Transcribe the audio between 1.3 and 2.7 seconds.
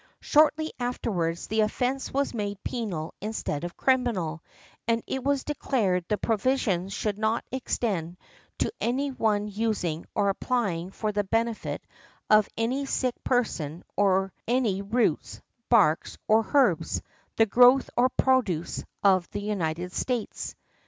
the offence was made